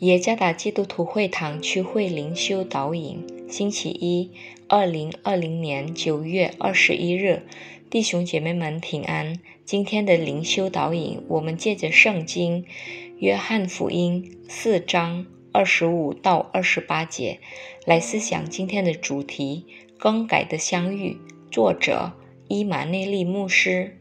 [0.00, 4.28] 耶加达基督徒会堂区会灵修导引，星期一，
[4.68, 7.46] 二零二零年九月二十一日，
[7.88, 9.38] 弟兄姐妹们平安。
[9.64, 12.64] 今天的灵修导引，我们借着圣经
[13.20, 17.38] 《约翰福音》四章二十五到二十八节
[17.86, 19.64] 来思想今天的主题：
[19.96, 21.18] 更改的相遇。
[21.52, 22.12] 作者
[22.48, 23.96] 伊玛内利牧师。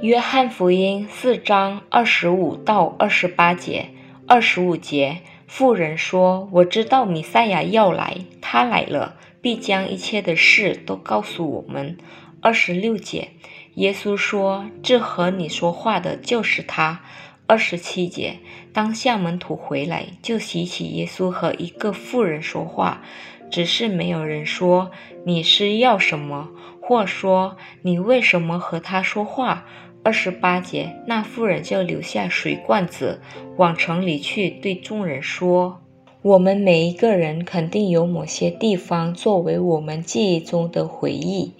[0.00, 3.88] 约翰福音四章二十五到二十八节。
[4.30, 11.96] 二十五节，妇人说：“我知道弥赛亚要来，他来了，必将一切的事都告诉我们。”
[12.42, 13.30] 二十六节，
[13.76, 17.00] 耶稣说：“这和你说话的就是他。”
[17.48, 23.00] 二十七节，当下门徒回来，就提起耶稣和一个妇人说话，
[23.50, 24.90] 只是没有人说
[25.24, 26.50] 你是要什么，
[26.82, 29.64] 或说你为什么和他说话。
[30.02, 33.20] 二十八节，那妇人就留下水罐子，
[33.56, 35.80] 往城里去，对众人说
[36.22, 41.52] ：“我们每一个人肯定有某些地方作为我们记忆中的回忆，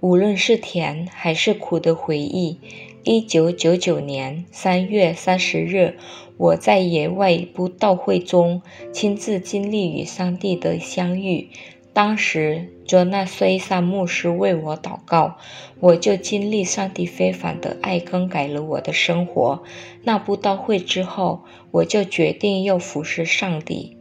[0.00, 2.58] 无论是甜还是苦的回忆。”
[3.06, 5.98] 一九九九年三月三十日，
[6.38, 8.62] 我在野外布道会中
[8.94, 11.50] 亲自经历与上帝的相遇。
[11.94, 15.36] 当时，卓纳虽萨牧师为我祷告，
[15.78, 19.62] 我就经历上帝非凡的爱，更改了我的生活。
[20.02, 23.96] 那布道会之后，我就决定要服侍上帝。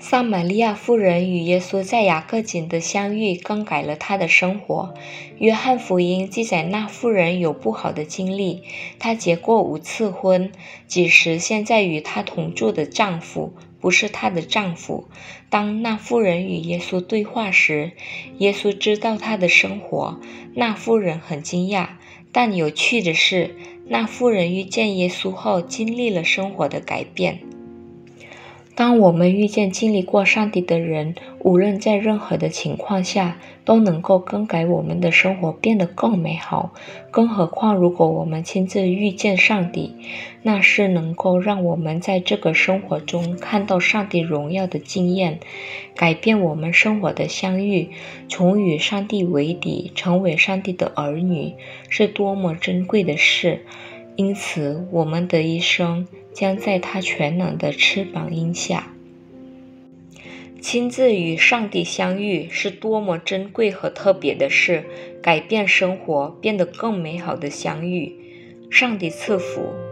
[0.00, 4.92] 撒玛利亚妇人与耶稣在雅各井的相遇，更改了她的生活。
[5.38, 8.64] 约翰福音记载，那妇人有不好的经历，
[8.98, 10.50] 她结过五次婚，
[10.86, 15.08] 几时现在与她同住的丈夫不是她的丈夫。
[15.50, 17.92] 当那妇人与耶稣对话时，
[18.38, 20.18] 耶稣知道她的生活。
[20.54, 21.88] 那妇人很惊讶，
[22.32, 23.54] 但有趣的是，
[23.86, 27.40] 那妇人遇见耶稣后，经历了生活的改变。
[28.76, 36.72] 当我们遇见经历过上帝的人，无论在任何的情况下，都能够更改我们的生活，变得更美好。
[37.12, 39.94] 更何况，如果我们亲自遇见上帝，
[40.42, 45.38] 那是能够让我们在这个生活中看到上帝荣耀的经验，
[45.94, 47.90] 改变我们生活的相遇，
[48.28, 51.54] 从与上帝为敌，成为上帝的儿女，
[51.88, 53.64] 是多么珍贵的事。
[54.16, 56.06] 因此，我们的一生。
[56.34, 58.92] 将在他全能的翅膀荫下，
[60.60, 64.82] 亲自与上帝相遇，是多么珍贵和特别的事，
[65.22, 68.16] 改变生活，变得更美好的相遇。
[68.68, 69.83] 上帝赐福。